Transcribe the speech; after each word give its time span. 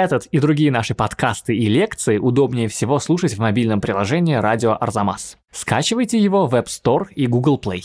Этот 0.00 0.24
и 0.32 0.38
другие 0.38 0.70
наши 0.70 0.94
подкасты 0.94 1.54
и 1.54 1.68
лекции 1.68 2.16
удобнее 2.16 2.68
всего 2.68 2.98
слушать 2.98 3.34
в 3.34 3.38
мобильном 3.38 3.82
приложении 3.82 4.34
«Радио 4.34 4.74
Арзамас». 4.80 5.36
Скачивайте 5.52 6.18
его 6.18 6.46
в 6.46 6.54
App 6.54 6.68
Store 6.68 7.06
и 7.14 7.26
Google 7.26 7.60
Play. 7.62 7.82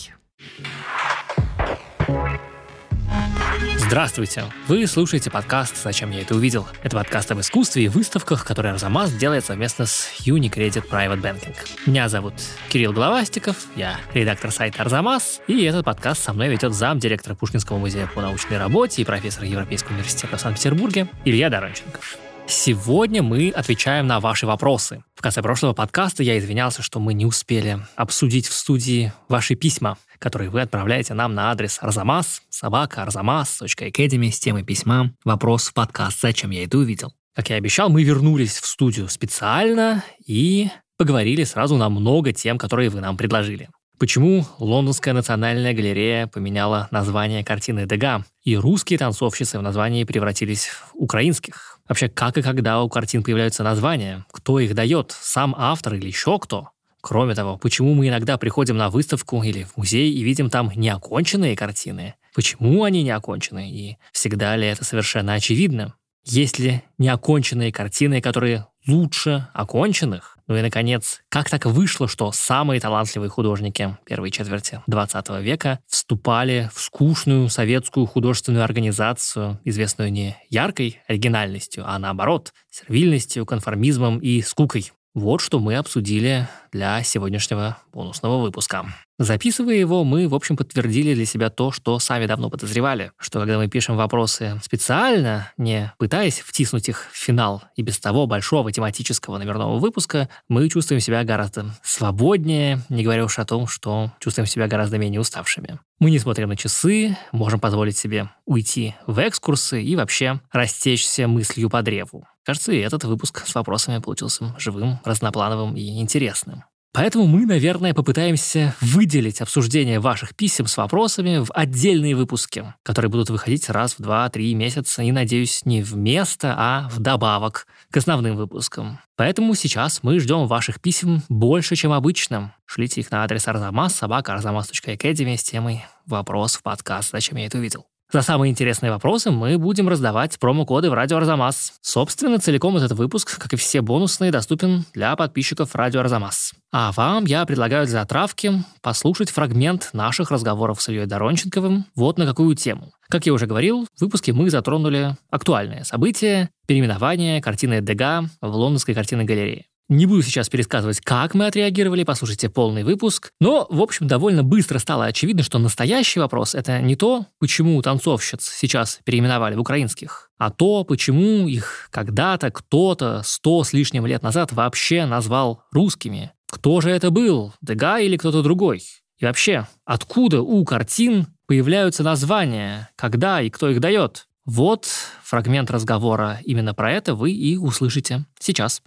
Здравствуйте! 3.95 4.43
Вы 4.67 4.87
слушаете 4.87 5.31
подкаст 5.31 5.81
«Зачем 5.81 6.11
я 6.11 6.19
это 6.19 6.35
увидел?». 6.35 6.67
Это 6.83 6.97
подкаст 6.97 7.31
об 7.31 7.39
искусстве 7.39 7.85
и 7.85 7.87
выставках, 7.87 8.43
который 8.43 8.71
Арзамас 8.71 9.13
делает 9.13 9.45
совместно 9.45 9.85
с 9.85 10.11
Unicredit 10.25 10.89
Private 10.89 11.21
Banking. 11.21 11.55
Меня 11.85 12.09
зовут 12.09 12.33
Кирилл 12.67 12.91
Головастиков, 12.91 13.55
я 13.77 13.97
редактор 14.13 14.51
сайта 14.51 14.81
Арзамас, 14.81 15.39
и 15.47 15.63
этот 15.63 15.85
подкаст 15.85 16.21
со 16.21 16.33
мной 16.33 16.49
ведет 16.49 16.73
зам 16.73 16.99
директора 16.99 17.35
Пушкинского 17.35 17.77
музея 17.77 18.11
по 18.13 18.21
научной 18.21 18.57
работе 18.57 19.01
и 19.01 19.05
профессор 19.05 19.45
Европейского 19.45 19.93
университета 19.93 20.35
в 20.35 20.41
Санкт-Петербурге 20.41 21.07
Илья 21.23 21.49
Доронченко. 21.49 22.01
Сегодня 22.47 23.23
мы 23.23 23.49
отвечаем 23.49 24.07
на 24.07 24.19
ваши 24.19 24.45
вопросы. 24.45 25.03
В 25.15 25.21
конце 25.21 25.41
прошлого 25.41 25.71
подкаста 25.71 26.21
я 26.21 26.37
извинялся, 26.37 26.83
что 26.83 26.99
мы 26.99 27.13
не 27.13 27.25
успели 27.25 27.79
обсудить 27.95 28.47
в 28.47 28.53
студии 28.53 29.13
ваши 29.29 29.55
письма, 29.55 29.97
которые 30.19 30.49
вы 30.49 30.61
отправляете 30.61 31.13
нам 31.13 31.33
на 31.33 31.51
адрес 31.51 31.79
arzamas 31.81 32.41
собака 32.49 33.03
arzamas.academy 33.03 34.31
с 34.31 34.39
темой 34.39 34.63
письма 34.63 35.11
«Вопрос 35.23 35.67
в 35.67 35.73
подкаст. 35.73 36.21
Зачем 36.21 36.51
я 36.51 36.63
это 36.63 36.77
увидел?». 36.77 37.13
Как 37.35 37.49
я 37.49 37.57
обещал, 37.57 37.89
мы 37.89 38.03
вернулись 38.03 38.59
в 38.59 38.65
студию 38.65 39.09
специально 39.09 40.03
и 40.25 40.69
поговорили 40.97 41.43
сразу 41.43 41.75
на 41.75 41.89
много 41.89 42.31
тем, 42.31 42.57
которые 42.57 42.89
вы 42.89 43.01
нам 43.01 43.17
предложили. 43.17 43.69
Почему 43.97 44.45
Лондонская 44.59 45.13
национальная 45.13 45.73
галерея 45.73 46.27
поменяла 46.27 46.89
название 46.91 47.45
картины 47.45 47.85
Дега, 47.85 48.25
и 48.43 48.57
русские 48.57 48.99
танцовщицы 48.99 49.57
в 49.57 49.61
названии 49.61 50.03
превратились 50.03 50.67
в 50.67 50.91
украинских? 50.95 51.79
Вообще, 51.87 52.09
как 52.09 52.37
и 52.37 52.41
когда 52.41 52.81
у 52.81 52.89
картин 52.89 53.23
появляются 53.23 53.63
названия? 53.63 54.25
Кто 54.31 54.59
их 54.59 54.73
дает? 54.73 55.11
Сам 55.11 55.55
автор 55.57 55.93
или 55.93 56.07
еще 56.07 56.39
кто? 56.39 56.69
Кроме 57.07 57.35
того, 57.35 57.59
почему 57.59 57.93
мы 57.93 58.07
иногда 58.07 58.35
приходим 58.35 58.77
на 58.77 58.89
выставку 58.89 59.43
или 59.43 59.61
в 59.61 59.77
музей 59.77 60.11
и 60.11 60.23
видим 60.23 60.49
там 60.49 60.71
неоконченные 60.75 61.55
картины? 61.55 62.15
Почему 62.33 62.83
они 62.83 63.03
не 63.03 63.11
окончены? 63.11 63.69
И 63.69 63.97
всегда 64.11 64.55
ли 64.55 64.65
это 64.65 64.83
совершенно 64.83 65.35
очевидно? 65.35 65.93
Есть 66.23 66.57
ли 66.57 66.81
неоконченные 66.97 67.71
картины, 67.71 68.21
которые 68.21 68.65
лучше 68.87 69.47
оконченных? 69.53 70.39
Ну 70.47 70.55
и, 70.55 70.63
наконец, 70.63 71.21
как 71.29 71.47
так 71.47 71.67
вышло, 71.67 72.07
что 72.07 72.31
самые 72.31 72.81
талантливые 72.81 73.29
художники 73.29 73.95
первой 74.03 74.31
четверти 74.31 74.81
20 74.87 75.29
века 75.41 75.81
вступали 75.85 76.71
в 76.73 76.81
скучную 76.81 77.49
советскую 77.49 78.07
художественную 78.07 78.63
организацию, 78.63 79.59
известную 79.63 80.11
не 80.11 80.37
яркой 80.49 81.01
оригинальностью, 81.07 81.83
а 81.85 81.99
наоборот, 81.99 82.51
сервильностью, 82.71 83.45
конформизмом 83.45 84.17
и 84.17 84.41
скукой? 84.41 84.91
Вот 85.15 85.39
что 85.39 85.59
мы 85.59 85.77
обсудили 85.77 86.49
для 86.73 87.01
сегодняшнего 87.01 87.77
бонусного 87.93 88.41
выпуска. 88.41 88.85
Записывая 89.17 89.75
его, 89.75 90.03
мы, 90.03 90.27
в 90.27 90.35
общем, 90.35 90.57
подтвердили 90.57 91.13
для 91.13 91.25
себя 91.25 91.49
то, 91.49 91.71
что 91.71 91.99
сами 91.99 92.25
давно 92.25 92.49
подозревали, 92.49 93.13
что 93.17 93.39
когда 93.39 93.57
мы 93.57 93.69
пишем 93.69 93.95
вопросы 93.95 94.59
специально, 94.61 95.53
не 95.55 95.93
пытаясь 95.97 96.41
втиснуть 96.41 96.89
их 96.89 97.07
в 97.13 97.15
финал 97.15 97.63
и 97.77 97.81
без 97.81 97.97
того 97.97 98.27
большого 98.27 98.73
тематического 98.73 99.37
номерного 99.37 99.79
выпуска, 99.79 100.27
мы 100.49 100.67
чувствуем 100.67 100.99
себя 100.99 101.23
гораздо 101.23 101.67
свободнее, 101.81 102.81
не 102.89 103.05
говоря 103.05 103.23
уж 103.23 103.39
о 103.39 103.45
том, 103.45 103.67
что 103.67 104.11
чувствуем 104.19 104.47
себя 104.47 104.67
гораздо 104.67 104.97
менее 104.97 105.21
уставшими. 105.21 105.79
Мы 105.97 106.11
не 106.11 106.19
смотрим 106.19 106.49
на 106.49 106.57
часы, 106.57 107.17
можем 107.31 107.61
позволить 107.61 107.97
себе 107.97 108.31
уйти 108.43 108.95
в 109.07 109.25
экскурсы 109.25 109.81
и 109.81 109.95
вообще 109.95 110.41
растечься 110.51 111.29
мыслью 111.29 111.69
по 111.69 111.81
древу. 111.81 112.27
Кажется, 112.45 112.71
и 112.71 112.77
этот 112.77 113.03
выпуск 113.05 113.43
с 113.45 113.55
вопросами 113.55 113.97
получился 113.97 114.55
живым, 114.59 114.99
разноплановым 115.03 115.75
и 115.75 115.99
интересным. 115.99 116.63
Поэтому 116.95 117.27
мы, 117.27 117.45
наверное, 117.45 117.93
попытаемся 117.93 118.73
выделить 118.79 119.41
обсуждение 119.41 119.99
ваших 119.99 120.33
писем 120.33 120.65
с 120.65 120.77
вопросами 120.77 121.39
в 121.39 121.51
отдельные 121.53 122.15
выпуски, 122.15 122.73
которые 122.83 123.11
будут 123.11 123.29
выходить 123.29 123.69
раз 123.69 123.95
в 123.95 123.99
2-3 123.99 124.53
месяца 124.53 125.03
и, 125.03 125.11
надеюсь, 125.11 125.65
не 125.65 125.81
вместо, 125.81 126.55
а 126.57 126.87
вдобавок 126.89 127.67
к 127.91 127.97
основным 127.97 128.37
выпускам. 128.37 128.99
Поэтому 129.17 129.55
сейчас 129.55 130.03
мы 130.03 130.21
ждем 130.21 130.47
ваших 130.47 130.79
писем 130.79 131.21
больше, 131.27 131.75
чем 131.75 131.91
обычно. 131.91 132.55
Шлите 132.65 133.01
их 133.01 133.11
на 133.11 133.25
адрес 133.25 133.45
arzamas 133.45 133.89
собака 133.89 134.33
arzamas.academy 134.33 135.35
с 135.35 135.43
темой 135.43 135.83
«Вопрос 136.05 136.55
в 136.55 136.63
подкаст. 136.63 137.11
Зачем 137.11 137.37
я 137.37 137.47
это 137.47 137.57
увидел?». 137.57 137.87
За 138.11 138.21
самые 138.21 138.51
интересные 138.51 138.91
вопросы 138.91 139.31
мы 139.31 139.57
будем 139.57 139.89
раздавать 139.89 140.37
промокоды 140.39 140.89
в 140.89 140.93
Радио 140.93 141.17
Арзамас. 141.17 141.73
Собственно, 141.81 142.39
целиком 142.39 142.77
этот 142.77 142.91
выпуск, 142.91 143.39
как 143.39 143.53
и 143.53 143.55
все 143.55 143.81
бонусные, 143.81 144.31
доступен 144.31 144.85
для 144.93 145.15
подписчиков 145.15 145.73
Радио 145.73 146.01
Арзамас. 146.01 146.53
А 146.71 146.91
вам 146.91 147.25
я 147.25 147.45
предлагаю 147.45 147.87
для 147.87 148.01
отравки 148.01 148.63
послушать 148.81 149.31
фрагмент 149.31 149.89
наших 149.93 150.29
разговоров 150.29 150.81
с 150.81 150.89
Ильей 150.89 151.07
Доронченковым 151.07 151.85
вот 151.95 152.17
на 152.19 152.25
какую 152.25 152.55
тему. 152.55 152.91
Как 153.09 153.25
я 153.25 153.33
уже 153.33 153.47
говорил, 153.47 153.87
в 153.95 154.01
выпуске 154.01 154.33
мы 154.33 154.49
затронули 154.49 155.15
актуальные 155.31 155.83
события, 155.83 156.49
переименование 156.67 157.41
картины 157.41 157.81
Дега 157.81 158.29
в 158.39 158.55
лондонской 158.55 158.93
картинной 158.93 159.25
галерее. 159.25 159.65
Не 159.87 160.07
буду 160.07 160.23
сейчас 160.23 160.49
пересказывать, 160.49 160.99
как 160.99 161.35
мы 161.35 161.45
отреагировали, 161.45 162.03
послушайте 162.03 162.49
полный 162.49 162.83
выпуск. 162.83 163.29
Но, 163.39 163.67
в 163.69 163.79
общем, 163.79 164.07
довольно 164.07 164.43
быстро 164.43 164.79
стало 164.79 165.05
очевидно, 165.05 165.43
что 165.43 165.59
настоящий 165.59 166.19
вопрос– 166.19 166.55
это 166.55 166.81
не 166.81 166.95
то, 166.95 167.27
почему 167.37 167.79
танцовщиц 167.83 168.49
сейчас 168.49 168.99
переименовали 169.03 169.53
в 169.53 169.59
украинских, 169.59 170.31
а 170.39 170.49
то, 170.49 170.83
почему 170.85 171.47
их 171.47 171.89
когда-то 171.91 172.49
кто-то 172.49 173.21
сто 173.23 173.63
с 173.63 173.73
лишним 173.73 174.07
лет 174.07 174.23
назад 174.23 174.53
вообще 174.53 175.05
назвал 175.05 175.61
русскими. 175.71 176.31
Кто 176.49 176.81
же 176.81 176.89
это 176.89 177.11
был, 177.11 177.53
Дега 177.61 177.99
или 177.99 178.17
кто-то 178.17 178.41
другой? 178.41 178.81
И 179.19 179.25
вообще, 179.25 179.67
откуда 179.85 180.41
у 180.41 180.65
картин 180.65 181.27
появляются 181.45 182.01
названия, 182.01 182.89
когда 182.95 183.39
и 183.39 183.51
кто 183.51 183.69
их 183.69 183.79
дает? 183.79 184.25
Вот 184.45 184.87
фрагмент 185.23 185.69
разговора 185.69 186.39
именно 186.43 186.73
про 186.73 186.91
это 186.91 187.13
вы 187.13 187.33
и 187.33 187.55
услышите 187.55 188.25
сейчас. 188.39 188.81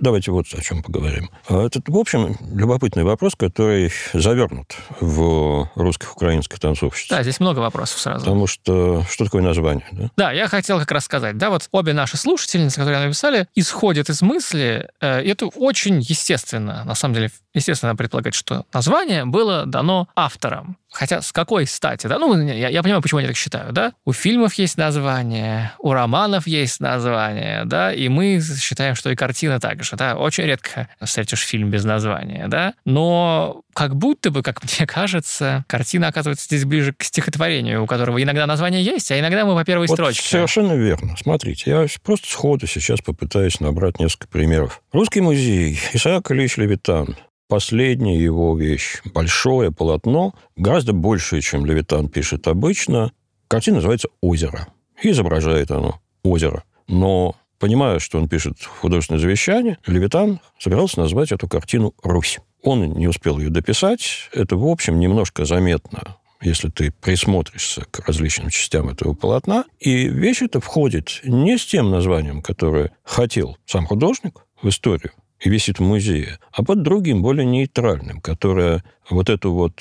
Давайте 0.00 0.30
вот 0.30 0.46
о 0.52 0.62
чем 0.62 0.82
поговорим. 0.82 1.30
Это, 1.48 1.80
в 1.86 1.96
общем, 1.96 2.36
любопытный 2.54 3.04
вопрос, 3.04 3.34
который 3.36 3.92
завернут 4.12 4.74
в 5.00 5.68
русских 5.74 6.16
украинских 6.16 6.58
танцовщиц. 6.58 7.08
Да, 7.10 7.22
здесь 7.22 7.40
много 7.40 7.58
вопросов 7.58 8.00
сразу. 8.00 8.20
Потому 8.20 8.46
что 8.46 9.04
что 9.08 9.24
такое 9.24 9.42
название? 9.42 9.86
Да? 9.92 10.10
да, 10.16 10.32
я 10.32 10.48
хотел 10.48 10.78
как 10.78 10.90
раз 10.90 11.04
сказать. 11.04 11.36
Да, 11.36 11.50
вот 11.50 11.68
обе 11.72 11.92
наши 11.92 12.16
слушательницы, 12.16 12.80
которые 12.80 13.04
написали, 13.04 13.46
исходят 13.54 14.08
из 14.08 14.22
мысли, 14.22 14.88
э, 15.00 15.20
это 15.20 15.46
очень 15.46 16.00
естественно, 16.00 16.84
на 16.84 16.94
самом 16.94 17.14
деле, 17.14 17.30
естественно 17.54 17.94
предполагать, 17.94 18.34
что 18.34 18.64
название 18.72 19.24
было 19.24 19.66
дано 19.66 20.08
автором. 20.16 20.76
Хотя 20.92 21.22
с 21.22 21.32
какой 21.32 21.66
стати, 21.66 22.06
да? 22.08 22.18
Ну, 22.18 22.36
я, 22.46 22.68
я 22.68 22.82
понимаю, 22.82 23.00
почему 23.00 23.18
они 23.18 23.28
так 23.28 23.36
считают, 23.36 23.72
да? 23.72 23.92
У 24.04 24.12
фильмов 24.12 24.54
есть 24.54 24.76
название, 24.76 25.72
у 25.78 25.92
романов 25.92 26.46
есть 26.46 26.80
название, 26.80 27.64
да? 27.64 27.92
И 27.92 28.08
мы 28.08 28.40
считаем, 28.40 28.94
что 28.96 29.10
и 29.10 29.14
картина 29.16 29.60
также, 29.60 29.96
да? 29.96 30.16
Очень 30.16 30.44
редко 30.44 30.88
встретишь 31.02 31.46
фильм 31.46 31.70
без 31.70 31.84
названия, 31.84 32.48
да? 32.48 32.74
Но 32.84 33.62
как 33.72 33.94
будто 33.94 34.30
бы, 34.30 34.42
как 34.42 34.62
мне 34.62 34.86
кажется, 34.86 35.64
картина 35.68 36.08
оказывается 36.08 36.46
здесь 36.46 36.64
ближе 36.64 36.92
к 36.92 37.04
стихотворению, 37.04 37.84
у 37.84 37.86
которого 37.86 38.20
иногда 38.20 38.46
название 38.46 38.82
есть, 38.82 39.10
а 39.12 39.18
иногда 39.18 39.44
мы 39.44 39.54
по 39.54 39.64
первой 39.64 39.86
вот 39.86 39.94
строчке. 39.94 40.28
Совершенно 40.28 40.72
верно. 40.72 41.14
Смотрите, 41.16 41.70
я 41.70 41.86
просто 42.02 42.28
сходу 42.28 42.66
сейчас 42.66 43.00
попытаюсь 43.00 43.60
набрать 43.60 44.00
несколько 44.00 44.26
примеров. 44.26 44.82
Русский 44.92 45.20
музей, 45.20 45.78
Исаак 45.92 46.30
Ильич 46.32 46.56
Левитан, 46.56 47.16
последняя 47.50 48.18
его 48.18 48.56
вещь. 48.56 49.02
Большое 49.12 49.72
полотно, 49.72 50.34
гораздо 50.56 50.94
большее, 50.94 51.42
чем 51.42 51.66
Левитан 51.66 52.08
пишет 52.08 52.46
обычно. 52.48 53.12
Картина 53.48 53.76
называется 53.76 54.08
«Озеро». 54.22 54.68
Изображает 55.02 55.70
оно 55.70 56.00
озеро. 56.22 56.62
Но, 56.86 57.34
понимая, 57.58 57.98
что 57.98 58.18
он 58.18 58.28
пишет 58.28 58.62
художественное 58.62 59.20
завещание, 59.20 59.78
Левитан 59.86 60.40
собирался 60.58 61.00
назвать 61.00 61.32
эту 61.32 61.48
картину 61.48 61.92
«Русь». 62.02 62.38
Он 62.62 62.92
не 62.92 63.08
успел 63.08 63.38
ее 63.38 63.50
дописать. 63.50 64.28
Это, 64.32 64.56
в 64.56 64.66
общем, 64.66 64.98
немножко 64.98 65.44
заметно 65.44 66.16
если 66.42 66.70
ты 66.70 66.90
присмотришься 66.90 67.84
к 67.90 67.98
различным 68.08 68.48
частям 68.48 68.88
этого 68.88 69.12
полотна. 69.12 69.66
И 69.78 70.08
вещь 70.08 70.40
эта 70.40 70.58
входит 70.58 71.20
не 71.22 71.58
с 71.58 71.66
тем 71.66 71.90
названием, 71.90 72.40
которое 72.40 72.92
хотел 73.04 73.58
сам 73.66 73.84
художник 73.84 74.46
в 74.62 74.68
историю, 74.70 75.12
висит 75.48 75.78
в 75.78 75.82
музее, 75.82 76.38
а 76.52 76.62
под 76.62 76.82
другим, 76.82 77.22
более 77.22 77.46
нейтральным, 77.46 78.20
которое 78.20 78.84
вот 79.08 79.30
эту 79.30 79.52
вот 79.52 79.80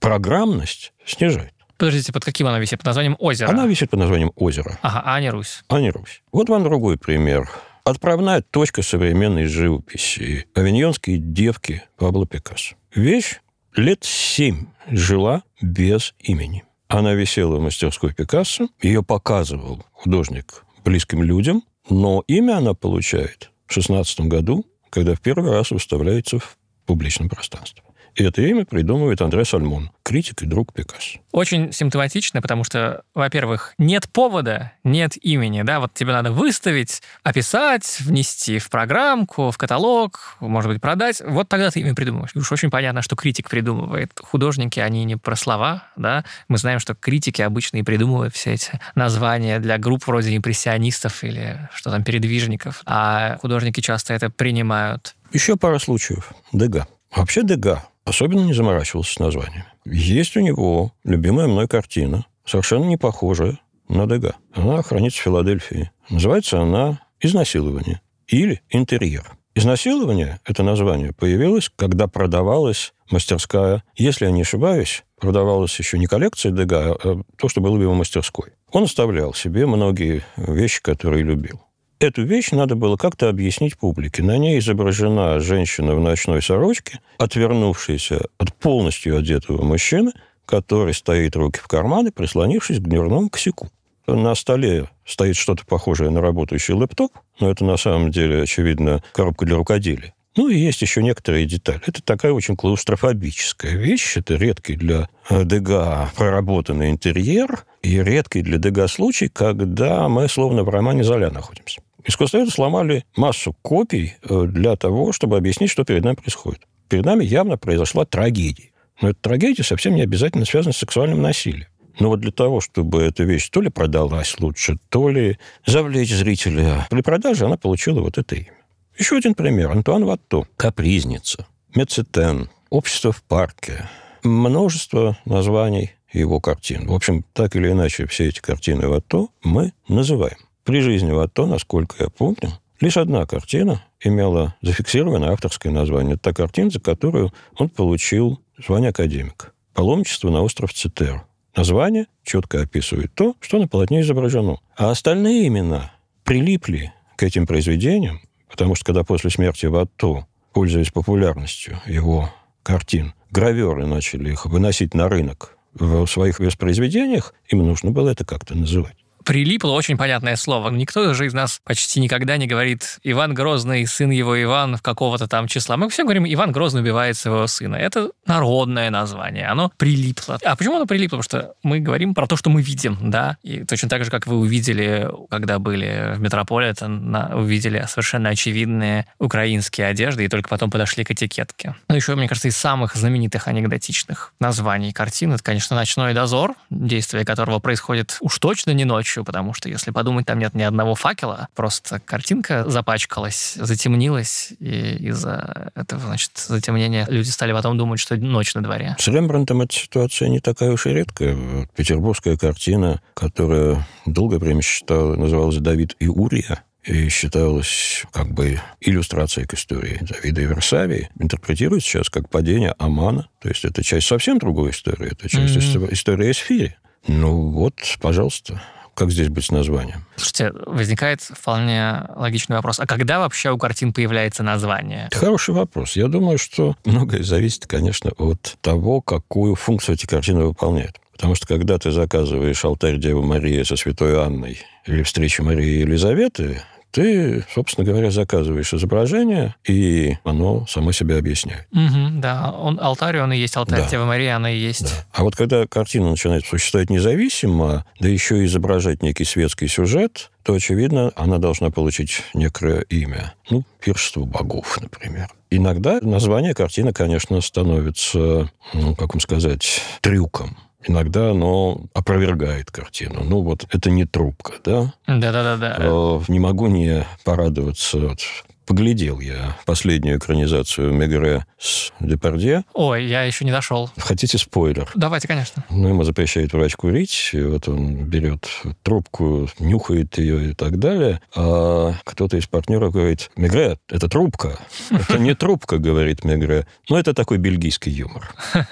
программность 0.00 0.92
снижает. 1.06 1.54
Подождите, 1.78 2.12
под 2.12 2.24
каким 2.24 2.46
она 2.46 2.58
висит? 2.58 2.78
Под 2.78 2.86
названием 2.86 3.16
«Озеро»? 3.18 3.48
Она 3.48 3.66
висит 3.66 3.90
под 3.90 4.00
названием 4.00 4.32
«Озеро». 4.36 4.78
Ага, 4.82 5.02
а 5.04 5.20
не 5.20 5.30
Русь. 5.30 5.64
А 5.68 5.80
не 5.80 5.90
Русь. 5.90 6.22
Вот 6.32 6.48
вам 6.48 6.62
другой 6.62 6.98
пример. 6.98 7.50
Отправная 7.84 8.42
точка 8.42 8.82
современной 8.82 9.46
живописи. 9.46 10.46
Авиньонские 10.54 11.18
девки 11.18 11.82
Пабло 11.96 12.26
Пикассо. 12.26 12.76
Вещь 12.94 13.40
лет 13.76 14.04
семь 14.04 14.66
жила 14.88 15.42
без 15.60 16.14
имени. 16.20 16.64
Она 16.88 17.14
висела 17.14 17.56
в 17.56 17.60
мастерской 17.60 18.14
Пикассо, 18.14 18.68
ее 18.80 19.02
показывал 19.02 19.84
художник 19.92 20.64
близким 20.84 21.22
людям, 21.22 21.64
но 21.88 22.22
имя 22.26 22.58
она 22.58 22.74
получает 22.74 23.50
в 23.66 23.72
16 23.72 24.20
году, 24.20 24.64
когда 24.94 25.16
в 25.16 25.20
первый 25.20 25.50
раз 25.50 25.72
выставляется 25.72 26.38
в 26.38 26.56
публичном 26.86 27.28
пространстве. 27.28 27.82
И 28.14 28.22
это 28.22 28.42
имя 28.42 28.64
придумывает 28.64 29.20
Андре 29.20 29.44
Сальмон, 29.44 29.90
критик 30.04 30.42
и 30.42 30.46
друг 30.46 30.72
Пикассо. 30.72 31.18
Очень 31.32 31.72
симптоматично, 31.72 32.40
потому 32.40 32.62
что, 32.62 33.02
во-первых, 33.12 33.74
нет 33.76 34.08
повода, 34.08 34.72
нет 34.84 35.16
имени, 35.16 35.62
да, 35.62 35.80
вот 35.80 35.94
тебе 35.94 36.12
надо 36.12 36.30
выставить, 36.30 37.02
описать, 37.24 37.98
внести 38.00 38.60
в 38.60 38.70
программку, 38.70 39.50
в 39.50 39.58
каталог, 39.58 40.36
может 40.38 40.70
быть, 40.70 40.80
продать, 40.80 41.22
вот 41.26 41.48
тогда 41.48 41.70
ты 41.70 41.80
имя 41.80 41.94
придумываешь. 41.94 42.30
И 42.34 42.38
уж 42.38 42.52
очень 42.52 42.70
понятно, 42.70 43.02
что 43.02 43.16
критик 43.16 43.50
придумывает. 43.50 44.12
Художники, 44.22 44.78
они 44.78 45.04
не 45.04 45.16
про 45.16 45.34
слова, 45.34 45.88
да, 45.96 46.24
мы 46.46 46.58
знаем, 46.58 46.78
что 46.78 46.94
критики 46.94 47.42
обычно 47.42 47.78
и 47.78 47.82
придумывают 47.82 48.34
все 48.34 48.52
эти 48.52 48.78
названия 48.94 49.58
для 49.58 49.76
групп 49.78 50.06
вроде 50.06 50.36
импрессионистов 50.36 51.24
или 51.24 51.68
что 51.74 51.90
там, 51.90 52.04
передвижников, 52.04 52.82
а 52.86 53.38
художники 53.38 53.80
часто 53.80 54.14
это 54.14 54.30
принимают. 54.30 55.16
Еще 55.32 55.56
пара 55.56 55.80
случаев. 55.80 56.32
Дега. 56.52 56.86
Вообще 57.10 57.42
Дега 57.42 57.82
особенно 58.04 58.40
не 58.40 58.52
заморачивался 58.52 59.14
с 59.14 59.18
названием. 59.18 59.64
Есть 59.84 60.36
у 60.36 60.40
него 60.40 60.92
любимая 61.04 61.46
мной 61.46 61.68
картина, 61.68 62.26
совершенно 62.44 62.84
не 62.84 62.96
похожая 62.96 63.58
на 63.88 64.06
Дега. 64.06 64.36
Она 64.54 64.82
хранится 64.82 65.20
в 65.20 65.22
Филадельфии. 65.22 65.90
Называется 66.08 66.60
она 66.60 67.00
«Изнасилование» 67.20 68.00
или 68.26 68.62
«Интерьер». 68.70 69.36
Изнасилование, 69.56 70.40
это 70.44 70.64
название, 70.64 71.12
появилось, 71.12 71.70
когда 71.76 72.08
продавалась 72.08 72.92
мастерская. 73.08 73.84
Если 73.94 74.24
я 74.24 74.32
не 74.32 74.42
ошибаюсь, 74.42 75.04
продавалась 75.20 75.78
еще 75.78 75.96
не 75.96 76.06
коллекция 76.06 76.50
Дега, 76.50 76.94
а 76.94 77.22
то, 77.38 77.48
что 77.48 77.60
было 77.60 77.76
в 77.76 77.82
его 77.82 77.94
мастерской. 77.94 78.50
Он 78.72 78.82
оставлял 78.82 79.32
себе 79.32 79.66
многие 79.66 80.24
вещи, 80.36 80.82
которые 80.82 81.22
любил. 81.22 81.60
Эту 82.04 82.22
вещь 82.22 82.50
надо 82.50 82.76
было 82.76 82.98
как-то 82.98 83.30
объяснить 83.30 83.78
публике. 83.78 84.22
На 84.22 84.36
ней 84.36 84.58
изображена 84.58 85.40
женщина 85.40 85.94
в 85.94 86.00
ночной 86.00 86.42
сорочке, 86.42 87.00
отвернувшаяся 87.16 88.26
от 88.36 88.54
полностью 88.56 89.16
одетого 89.16 89.62
мужчины, 89.62 90.12
который 90.44 90.92
стоит 90.92 91.34
руки 91.34 91.60
в 91.60 91.66
карманы, 91.66 92.12
прислонившись 92.12 92.78
к 92.78 92.82
дверному 92.82 93.30
косяку. 93.30 93.70
На 94.06 94.34
столе 94.34 94.90
стоит 95.06 95.36
что-то 95.36 95.64
похожее 95.64 96.10
на 96.10 96.20
работающий 96.20 96.74
лэптоп, 96.74 97.10
но 97.40 97.50
это 97.50 97.64
на 97.64 97.78
самом 97.78 98.10
деле, 98.10 98.42
очевидно, 98.42 99.02
коробка 99.14 99.46
для 99.46 99.56
рукоделия. 99.56 100.12
Ну 100.36 100.48
и 100.48 100.58
есть 100.58 100.82
еще 100.82 101.02
некоторые 101.02 101.46
детали. 101.46 101.80
Это 101.86 102.02
такая 102.02 102.32
очень 102.32 102.54
клаустрофобическая 102.54 103.76
вещь. 103.76 104.18
Это 104.18 104.34
редкий 104.34 104.76
для 104.76 105.08
э, 105.30 105.42
Дега 105.46 106.10
проработанный 106.16 106.90
интерьер 106.90 107.64
и 107.82 108.02
редкий 108.02 108.42
для 108.42 108.58
Дега 108.58 108.88
случай, 108.88 109.28
когда 109.28 110.06
мы 110.10 110.28
словно 110.28 110.64
в 110.64 110.68
романе 110.68 111.02
Золя 111.02 111.30
находимся. 111.30 111.80
Искусствоведы 112.06 112.50
сломали 112.50 113.04
массу 113.16 113.56
копий 113.62 114.14
э, 114.22 114.44
для 114.46 114.76
того, 114.76 115.12
чтобы 115.12 115.36
объяснить, 115.36 115.70
что 115.70 115.84
перед 115.84 116.04
нами 116.04 116.16
происходит. 116.16 116.60
Перед 116.88 117.06
нами 117.06 117.24
явно 117.24 117.56
произошла 117.56 118.04
трагедия. 118.04 118.70
Но 119.00 119.10
эта 119.10 119.20
трагедия 119.20 119.62
совсем 119.62 119.94
не 119.94 120.02
обязательно 120.02 120.44
связана 120.44 120.72
с 120.72 120.78
сексуальным 120.78 121.22
насилием. 121.22 121.66
Но 121.98 122.08
вот 122.08 122.20
для 122.20 122.32
того, 122.32 122.60
чтобы 122.60 123.02
эта 123.02 123.22
вещь 123.24 123.48
то 123.50 123.60
ли 123.60 123.70
продалась 123.70 124.38
лучше, 124.40 124.78
то 124.88 125.08
ли 125.08 125.38
завлечь 125.64 126.12
зрителя 126.12 126.86
при 126.90 127.02
продаже, 127.02 127.46
она 127.46 127.56
получила 127.56 128.00
вот 128.00 128.18
это 128.18 128.34
имя. 128.36 128.52
Еще 128.98 129.16
один 129.16 129.34
пример. 129.34 129.70
Антуан 129.70 130.04
Ватто. 130.04 130.46
«Капризница», 130.56 131.46
«Мецетен», 131.74 132.50
«Общество 132.70 133.12
в 133.12 133.22
парке». 133.22 133.88
Множество 134.22 135.18
названий 135.24 135.92
его 136.12 136.40
картин. 136.40 136.86
В 136.86 136.94
общем, 136.94 137.24
так 137.32 137.56
или 137.56 137.70
иначе, 137.70 138.06
все 138.06 138.28
эти 138.28 138.40
картины 138.40 138.88
Ватто 138.88 139.28
мы 139.42 139.72
называем. 139.88 140.38
При 140.64 140.80
жизни 140.80 141.12
Ватто, 141.12 141.46
насколько 141.46 141.96
я 142.02 142.08
помню, 142.08 142.58
лишь 142.80 142.96
одна 142.96 143.26
картина 143.26 143.84
имела 144.00 144.54
зафиксированное 144.62 145.30
авторское 145.30 145.72
название. 145.72 146.14
Это 146.14 146.24
та 146.24 146.32
картина, 146.32 146.70
за 146.70 146.80
которую 146.80 147.32
он 147.56 147.68
получил 147.68 148.40
звание 148.66 148.90
академика. 148.90 149.52
«Паломничество 149.74 150.30
на 150.30 150.42
остров 150.42 150.72
Цитер». 150.72 151.22
Название 151.56 152.06
четко 152.24 152.62
описывает 152.62 153.14
то, 153.14 153.36
что 153.40 153.58
на 153.58 153.68
полотне 153.68 154.00
изображено. 154.00 154.58
А 154.76 154.90
остальные 154.90 155.46
имена 155.46 155.92
прилипли 156.24 156.92
к 157.16 157.22
этим 157.22 157.46
произведениям 157.46 158.20
Потому 158.54 158.76
что 158.76 158.84
когда 158.84 159.02
после 159.02 159.30
смерти 159.30 159.66
Ватто, 159.66 160.28
пользуясь 160.52 160.92
популярностью 160.92 161.80
его 161.86 162.30
картин, 162.62 163.12
граверы 163.32 163.84
начали 163.84 164.30
их 164.30 164.46
выносить 164.46 164.94
на 164.94 165.08
рынок 165.08 165.58
в 165.74 166.06
своих 166.06 166.38
воспроизведениях, 166.38 167.34
им 167.48 167.66
нужно 167.66 167.90
было 167.90 168.10
это 168.10 168.24
как-то 168.24 168.56
называть 168.56 169.03
прилипло 169.24 169.70
очень 169.72 169.96
понятное 169.96 170.36
слово. 170.36 170.70
Никто 170.70 171.14
же 171.14 171.26
из 171.26 171.34
нас 171.34 171.60
почти 171.64 172.00
никогда 172.00 172.36
не 172.36 172.46
говорит 172.46 172.98
«Иван 173.02 173.34
Грозный, 173.34 173.86
сын 173.86 174.10
его 174.10 174.40
Иван» 174.40 174.76
в 174.76 174.82
какого-то 174.82 175.26
там 175.28 175.48
числа. 175.48 175.76
Мы 175.76 175.88
все 175.88 176.04
говорим 176.04 176.24
«Иван 176.26 176.52
Грозный 176.52 176.82
убивает 176.82 177.16
своего 177.16 177.46
сына». 177.46 177.76
Это 177.76 178.10
народное 178.26 178.90
название, 178.90 179.46
оно 179.46 179.72
прилипло. 179.76 180.38
А 180.44 180.56
почему 180.56 180.76
оно 180.76 180.86
прилипло? 180.86 181.16
Потому 181.18 181.22
что 181.22 181.54
мы 181.62 181.80
говорим 181.80 182.14
про 182.14 182.26
то, 182.26 182.36
что 182.36 182.50
мы 182.50 182.62
видим, 182.62 182.98
да, 183.10 183.36
и 183.42 183.64
точно 183.64 183.88
так 183.88 184.04
же, 184.04 184.10
как 184.10 184.26
вы 184.26 184.38
увидели, 184.38 185.08
когда 185.30 185.58
были 185.58 186.14
в 186.14 186.20
Метрополитен, 186.20 187.14
увидели 187.34 187.84
совершенно 187.88 188.30
очевидные 188.30 189.06
украинские 189.18 189.86
одежды, 189.86 190.24
и 190.24 190.28
только 190.28 190.48
потом 190.48 190.70
подошли 190.70 191.04
к 191.04 191.10
этикетке. 191.10 191.74
Ну, 191.88 191.94
еще, 191.94 192.14
мне 192.14 192.28
кажется, 192.28 192.48
из 192.48 192.56
самых 192.56 192.96
знаменитых 192.96 193.48
анекдотичных 193.48 194.32
названий 194.40 194.92
картин, 194.92 195.32
это, 195.32 195.42
конечно, 195.42 195.76
«Ночной 195.76 196.14
дозор», 196.14 196.54
действие 196.70 197.24
которого 197.24 197.58
происходит 197.58 198.18
уж 198.20 198.38
точно 198.38 198.72
не 198.72 198.84
ночью, 198.84 199.13
ночью, 199.14 199.24
потому 199.24 199.54
что, 199.54 199.68
если 199.68 199.90
подумать, 199.90 200.26
там 200.26 200.38
нет 200.38 200.54
ни 200.54 200.62
одного 200.62 200.94
факела, 200.94 201.48
просто 201.54 202.00
картинка 202.00 202.68
запачкалась, 202.68 203.54
затемнилась, 203.60 204.52
и 204.58 204.96
из-за 205.08 205.70
этого, 205.74 206.02
значит, 206.02 206.32
затемнения 206.36 207.06
люди 207.08 207.28
стали 207.28 207.52
потом 207.52 207.78
думать, 207.78 208.00
что 208.00 208.16
ночь 208.16 208.54
на 208.54 208.62
дворе. 208.62 208.96
С 208.98 209.08
Рембрандтом 209.08 209.62
эта 209.62 209.74
ситуация 209.74 210.28
не 210.28 210.40
такая 210.40 210.72
уж 210.72 210.86
и 210.86 210.90
редкая. 210.90 211.36
Петербургская 211.76 212.36
картина, 212.36 213.00
которая 213.14 213.86
долгое 214.06 214.38
время 214.38 214.62
считала, 214.62 215.16
называлась 215.16 215.58
«Давид 215.58 215.96
и 216.00 216.08
Урия», 216.08 216.64
и 216.82 217.08
считалась 217.08 218.02
как 218.12 218.34
бы 218.34 218.60
иллюстрацией 218.78 219.46
к 219.46 219.54
истории 219.54 220.00
Давида 220.02 220.42
и 220.42 220.44
Версавии, 220.44 221.08
интерпретируется 221.18 221.88
сейчас 221.88 222.10
как 222.10 222.28
падение 222.28 222.74
Амана. 222.78 223.26
То 223.40 223.48
есть 223.48 223.64
это 223.64 223.82
часть 223.82 224.06
совсем 224.06 224.38
другой 224.38 224.72
истории. 224.72 225.10
Это 225.10 225.26
часть 225.26 225.56
mm-hmm. 225.56 225.94
истории 225.94 226.30
Эсфири. 226.30 226.76
Ну 227.06 227.50
вот, 227.50 227.74
пожалуйста. 228.00 228.60
Как 228.94 229.10
здесь 229.10 229.28
быть 229.28 229.46
с 229.46 229.50
названием? 229.50 230.04
Слушайте, 230.16 230.52
возникает 230.66 231.20
вполне 231.20 232.02
логичный 232.14 232.56
вопрос. 232.56 232.78
А 232.78 232.86
когда 232.86 233.18
вообще 233.18 233.50
у 233.50 233.58
картин 233.58 233.92
появляется 233.92 234.42
название? 234.42 235.08
Хороший 235.12 235.54
вопрос. 235.54 235.96
Я 235.96 236.08
думаю, 236.08 236.38
что 236.38 236.76
многое 236.84 237.22
зависит, 237.22 237.66
конечно, 237.66 238.12
от 238.16 238.56
того, 238.60 239.00
какую 239.00 239.56
функцию 239.56 239.96
эти 239.96 240.06
картины 240.06 240.44
выполняют. 240.44 241.00
Потому 241.12 241.34
что 241.34 241.46
когда 241.46 241.78
ты 241.78 241.92
заказываешь 241.92 242.64
алтарь 242.64 242.98
Девы 242.98 243.24
Марии 243.24 243.62
со 243.62 243.76
Святой 243.76 244.20
Анной 244.20 244.60
или 244.86 245.02
встречу 245.02 245.44
Марии 245.44 245.76
и 245.76 245.80
Елизаветы, 245.80 246.60
ты, 246.94 247.44
собственно 247.52 247.84
говоря, 247.84 248.12
заказываешь 248.12 248.72
изображение, 248.72 249.56
и 249.66 250.16
оно 250.22 250.64
само 250.68 250.92
себя 250.92 251.18
объясняет. 251.18 251.66
Угу, 251.72 252.20
да, 252.20 252.52
он, 252.52 252.78
алтарь, 252.80 253.18
он 253.18 253.32
и 253.32 253.36
есть 253.36 253.56
алтарь 253.56 253.80
да. 253.80 253.88
Девы 253.88 254.06
Марии, 254.06 254.28
она 254.28 254.52
и 254.52 254.56
есть. 254.56 254.84
Да. 254.84 255.04
А 255.12 255.24
вот 255.24 255.34
когда 255.34 255.66
картина 255.66 256.10
начинает 256.10 256.46
существовать 256.46 256.90
независимо, 256.90 257.84
да 257.98 258.08
еще 258.08 258.40
и 258.40 258.46
изображать 258.46 259.02
некий 259.02 259.24
светский 259.24 259.66
сюжет, 259.66 260.30
то, 260.44 260.54
очевидно, 260.54 261.10
она 261.16 261.38
должна 261.38 261.70
получить 261.70 262.22
некое 262.32 262.82
имя. 262.82 263.34
Ну, 263.50 263.64
пиршество 263.80 264.24
богов, 264.24 264.78
например. 264.80 265.28
Иногда 265.50 265.98
название 266.00 266.54
картины, 266.54 266.92
конечно, 266.92 267.40
становится, 267.40 268.52
ну, 268.72 268.94
как 268.94 269.14
вам 269.14 269.20
сказать, 269.20 269.82
трюком 270.00 270.56
иногда 270.86 271.30
оно 271.30 271.82
опровергает 271.94 272.70
картину. 272.70 273.22
Ну, 273.24 273.42
вот 273.42 273.66
это 273.70 273.90
не 273.90 274.04
трубка, 274.04 274.54
да? 274.64 274.94
Да-да-да. 275.06 275.76
Э, 275.78 276.20
не 276.28 276.38
могу 276.38 276.66
не 276.66 277.06
порадоваться 277.24 277.98
вот, 277.98 278.20
Поглядел 278.66 279.20
я 279.20 279.56
последнюю 279.66 280.18
экранизацию 280.18 280.92
Мегре 280.92 281.44
с 281.58 281.92
Депардье. 282.00 282.64
Ой, 282.72 283.04
я 283.04 283.24
еще 283.24 283.44
не 283.44 283.50
дошел. 283.50 283.90
Хотите 283.98 284.38
спойлер? 284.38 284.90
Давайте, 284.94 285.28
конечно. 285.28 285.64
Ну, 285.68 285.88
ему 285.88 286.04
запрещает 286.04 286.52
врач 286.54 286.74
курить, 286.74 287.30
и 287.34 287.42
вот 287.42 287.68
он 287.68 288.04
берет 288.04 288.48
трубку, 288.82 289.48
нюхает 289.58 290.16
ее 290.16 290.50
и 290.50 290.54
так 290.54 290.78
далее, 290.78 291.20
а 291.36 291.94
кто-то 292.04 292.38
из 292.38 292.46
партнеров 292.46 292.92
говорит, 292.92 293.30
Мегре, 293.36 293.78
это 293.88 294.08
трубка. 294.08 294.58
Это 294.90 295.18
не 295.18 295.34
трубка, 295.34 295.78
говорит 295.78 296.24
Мегре. 296.24 296.66
Ну, 296.88 296.96
это 296.96 297.12
такой 297.12 297.38
бельгийский 297.38 297.92
юмор. 297.92 298.32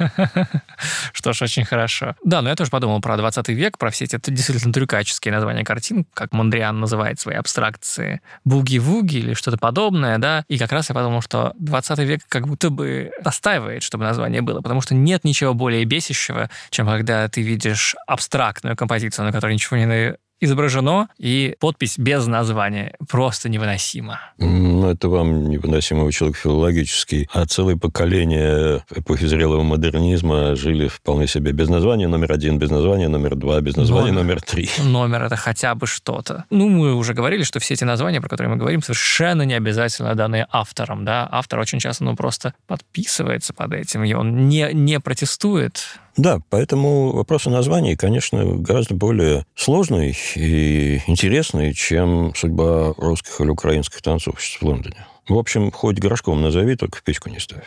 Что 1.12 1.32
ж, 1.32 1.42
очень 1.42 1.64
хорошо. 1.64 2.14
Да, 2.24 2.40
но 2.40 2.48
я 2.48 2.56
тоже 2.56 2.70
подумал 2.70 3.00
про 3.00 3.16
20 3.16 3.48
век, 3.50 3.78
про 3.78 3.90
все 3.90 4.04
эти 4.04 4.18
действительно 4.30 4.72
трюкаческие 4.72 5.32
названия 5.32 5.64
картин, 5.64 6.06
как 6.14 6.32
Мондриан 6.32 6.80
называет 6.80 7.20
свои 7.20 7.36
абстракции. 7.36 8.20
Буги-вуги 8.44 9.16
или 9.16 9.34
что-то 9.34 9.58
подобное 9.58 9.81
подобное, 9.82 10.18
да, 10.18 10.44
и 10.48 10.58
как 10.58 10.70
раз 10.72 10.88
я 10.90 10.94
подумал, 10.94 11.22
что 11.22 11.52
20 11.58 11.98
век 12.00 12.20
как 12.28 12.46
будто 12.46 12.70
бы 12.70 13.10
настаивает, 13.24 13.82
чтобы 13.82 14.04
название 14.04 14.40
было, 14.40 14.60
потому 14.60 14.80
что 14.80 14.94
нет 14.94 15.24
ничего 15.24 15.54
более 15.54 15.84
бесящего, 15.84 16.50
чем 16.70 16.86
когда 16.86 17.28
ты 17.28 17.42
видишь 17.42 17.96
абстрактную 18.06 18.76
композицию, 18.76 19.26
на 19.26 19.32
которой 19.32 19.54
ничего 19.54 19.76
не 19.78 20.16
изображено, 20.42 21.08
и 21.18 21.56
подпись 21.60 21.98
без 21.98 22.26
названия. 22.26 22.94
Просто 23.08 23.48
невыносимо. 23.48 24.20
Ну, 24.38 24.90
это 24.90 25.08
вам 25.08 25.48
невыносимый 25.48 26.10
человек 26.12 26.36
филологический. 26.36 27.28
А 27.32 27.46
целое 27.46 27.76
поколение 27.76 28.84
эпохи 28.94 29.26
зрелого 29.26 29.62
модернизма 29.62 30.56
жили 30.56 30.88
вполне 30.88 31.26
себе 31.26 31.52
без 31.52 31.68
названия 31.68 32.08
номер 32.08 32.32
один, 32.32 32.58
без 32.58 32.70
названия 32.70 33.08
номер 33.08 33.36
два, 33.36 33.60
без 33.60 33.76
названия 33.76 34.12
номер, 34.12 34.22
номер 34.22 34.42
три. 34.42 34.68
Номер— 34.84 35.22
это 35.24 35.36
хотя 35.36 35.74
бы 35.74 35.86
что-то. 35.86 36.44
Ну, 36.50 36.68
мы 36.68 36.94
уже 36.94 37.14
говорили, 37.14 37.42
что 37.44 37.60
все 37.60 37.74
эти 37.74 37.84
названия, 37.84 38.20
про 38.20 38.28
которые 38.28 38.52
мы 38.52 38.58
говорим, 38.58 38.82
совершенно 38.82 39.42
не 39.42 39.54
обязательно 39.54 40.14
даны 40.14 40.46
автором, 40.50 41.04
да. 41.04 41.28
Автор 41.30 41.60
очень 41.60 41.78
часто, 41.78 42.04
ну, 42.04 42.16
просто 42.16 42.54
подписывается 42.66 43.54
под 43.54 43.72
этим, 43.72 44.04
и 44.04 44.12
он 44.12 44.48
не, 44.48 44.70
не 44.72 45.00
протестует. 45.00 46.00
Да, 46.16 46.40
поэтому 46.50 47.12
вопрос 47.12 47.46
о 47.46 47.50
названии, 47.50 47.94
конечно, 47.94 48.44
гораздо 48.44 48.94
более 48.94 49.46
сложный 49.54 50.16
и 50.34 51.00
интересный, 51.06 51.72
чем 51.72 52.34
судьба 52.34 52.92
русских 52.98 53.40
или 53.40 53.48
украинских 53.48 54.02
танцовщиц 54.02 54.60
в 54.60 54.62
Лондоне. 54.62 55.06
В 55.28 55.38
общем, 55.38 55.70
хоть 55.70 55.98
горшком 55.98 56.42
назови, 56.42 56.76
только 56.76 57.00
печку 57.02 57.30
не 57.30 57.38
ставь. 57.38 57.64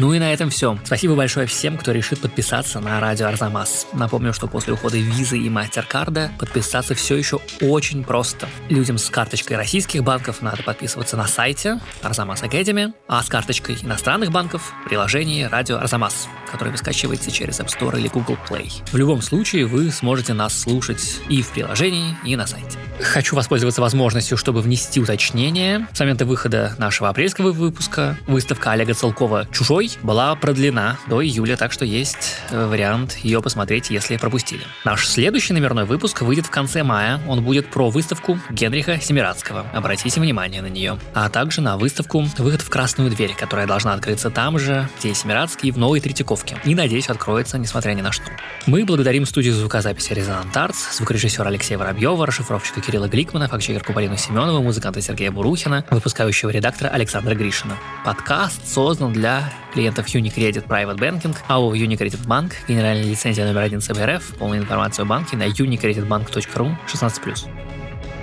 Ну 0.00 0.14
и 0.14 0.20
на 0.20 0.32
этом 0.32 0.48
все. 0.48 0.78
Спасибо 0.84 1.16
большое 1.16 1.48
всем, 1.48 1.76
кто 1.76 1.90
решит 1.90 2.20
подписаться 2.20 2.78
на 2.78 3.00
радио 3.00 3.26
Арзамас. 3.26 3.88
Напомню, 3.92 4.32
что 4.32 4.46
после 4.46 4.74
ухода 4.74 4.96
визы 4.96 5.36
и 5.36 5.50
мастер-карда 5.50 6.30
подписаться 6.38 6.94
все 6.94 7.16
еще 7.16 7.40
очень 7.60 8.04
просто. 8.04 8.48
Людям 8.68 8.96
с 8.96 9.10
карточкой 9.10 9.56
российских 9.56 10.04
банков 10.04 10.40
надо 10.40 10.62
подписываться 10.62 11.16
на 11.16 11.26
сайте 11.26 11.80
Арзамас 12.00 12.44
Academy, 12.44 12.92
а 13.08 13.24
с 13.24 13.28
карточкой 13.28 13.76
иностранных 13.82 14.30
банков 14.30 14.72
в 14.84 14.88
приложении 14.88 15.42
радио 15.42 15.78
Арзамас, 15.78 16.28
которое 16.48 16.70
вы 16.70 16.76
скачиваете 16.76 17.32
через 17.32 17.58
App 17.58 17.66
Store 17.66 17.98
или 17.98 18.06
Google 18.06 18.38
Play. 18.48 18.70
В 18.92 18.96
любом 18.96 19.20
случае 19.20 19.66
вы 19.66 19.90
сможете 19.90 20.32
нас 20.32 20.56
слушать 20.56 21.18
и 21.28 21.42
в 21.42 21.48
приложении, 21.48 22.16
и 22.24 22.36
на 22.36 22.46
сайте. 22.46 22.78
Хочу 23.00 23.34
воспользоваться 23.34 23.80
возможностью, 23.80 24.36
чтобы 24.36 24.60
внести 24.60 25.00
уточнение. 25.00 25.88
С 25.92 25.98
момента 25.98 26.24
выхода 26.24 26.76
нашего 26.78 27.08
апрельского 27.08 27.50
выпуска 27.50 28.16
выставка 28.28 28.70
Олега 28.70 28.94
Целкова 28.94 29.48
«Чужой» 29.52 29.87
была 30.02 30.34
продлена 30.34 30.98
до 31.06 31.24
июля, 31.24 31.56
так 31.56 31.72
что 31.72 31.84
есть 31.84 32.36
э, 32.50 32.66
вариант 32.66 33.16
ее 33.22 33.40
посмотреть, 33.40 33.90
если 33.90 34.16
пропустили. 34.16 34.62
Наш 34.84 35.06
следующий 35.06 35.52
номерной 35.52 35.84
выпуск 35.84 36.22
выйдет 36.22 36.46
в 36.46 36.50
конце 36.50 36.82
мая. 36.82 37.20
Он 37.26 37.42
будет 37.42 37.70
про 37.70 37.90
выставку 37.90 38.38
Генриха 38.50 39.00
Семирадского. 39.00 39.66
Обратите 39.72 40.20
внимание 40.20 40.62
на 40.62 40.66
нее. 40.66 40.98
А 41.14 41.28
также 41.28 41.60
на 41.60 41.76
выставку 41.76 42.26
«Выход 42.38 42.60
в 42.60 42.68
красную 42.68 43.10
дверь», 43.10 43.34
которая 43.38 43.66
должна 43.66 43.94
открыться 43.94 44.30
там 44.30 44.58
же, 44.58 44.88
где 44.98 45.14
Семирадский, 45.14 45.70
в 45.70 45.78
Новой 45.78 46.00
Третьяковке. 46.00 46.56
И, 46.64 46.74
надеюсь, 46.74 47.08
откроется, 47.08 47.58
несмотря 47.58 47.92
ни 47.92 48.02
на 48.02 48.12
что. 48.12 48.30
Мы 48.66 48.84
благодарим 48.84 49.26
студию 49.26 49.54
звукозаписи 49.54 50.12
«Резонант 50.12 50.56
Артс», 50.56 50.96
звукорежиссера 50.96 51.48
Алексея 51.48 51.78
Воробьева, 51.78 52.26
расшифровщика 52.26 52.80
Кирилла 52.80 53.08
Гликмана, 53.08 53.48
фактчекерку 53.48 53.92
Полину 53.92 54.16
Семенову, 54.16 54.62
музыканта 54.62 55.00
Сергея 55.00 55.30
Бурухина, 55.30 55.84
выпускающего 55.90 56.50
редактора 56.50 56.88
Александра 56.88 57.34
Гришина. 57.34 57.76
Подкаст 58.04 58.66
создан 58.66 59.12
для 59.12 59.52
клиентов 59.78 60.06
Unicredit 60.12 60.66
Private 60.66 60.98
Banking, 60.98 61.36
АО 61.46 61.72
Unicredit 61.72 62.26
Bank, 62.26 62.52
генеральная 62.66 63.04
лицензия 63.04 63.46
номер 63.46 63.60
один 63.60 63.80
ЦБРФ, 63.80 64.34
полная 64.36 64.58
информация 64.58 65.04
о 65.04 65.06
банке 65.06 65.36
на 65.36 65.44
unicreditbank.ru 65.44 66.76
16+. 66.88 67.48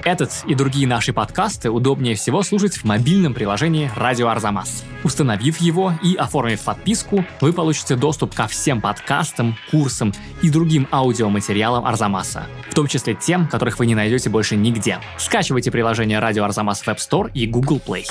Этот 0.03 0.31
и 0.45 0.53
другие 0.53 0.85
наши 0.85 1.13
подкасты 1.13 1.71
удобнее 1.71 2.15
всего 2.15 2.43
слушать 2.43 2.75
в 2.75 2.83
мобильном 2.83 3.33
приложении 3.33 3.89
«Радио 3.95 4.27
Арзамас». 4.27 4.83
Установив 5.05 5.61
его 5.61 5.93
и 6.03 6.15
оформив 6.15 6.61
подписку, 6.61 7.25
вы 7.39 7.53
получите 7.53 7.95
доступ 7.95 8.35
ко 8.35 8.47
всем 8.47 8.81
подкастам, 8.81 9.55
курсам 9.71 10.13
и 10.43 10.49
другим 10.49 10.89
аудиоматериалам 10.91 11.85
Арзамаса, 11.85 12.47
в 12.69 12.75
том 12.75 12.87
числе 12.87 13.15
тем, 13.15 13.47
которых 13.47 13.79
вы 13.79 13.85
не 13.85 13.95
найдете 13.95 14.29
больше 14.29 14.57
нигде. 14.57 14.99
Скачивайте 15.17 15.71
приложение 15.71 16.19
«Радио 16.19 16.43
Арзамас» 16.43 16.81
в 16.81 16.87
App 16.89 16.97
Store 16.97 17.31
и 17.33 17.47
Google 17.47 17.79
Play. 17.83 18.05